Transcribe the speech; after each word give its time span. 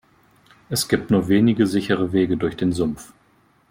Es 0.67 0.87
gibt 0.87 1.11
nur 1.11 1.27
wenige 1.27 1.67
sichere 1.67 2.11
Wege 2.11 2.35
durch 2.35 2.57
den 2.57 2.71
Sumpf. 2.71 3.13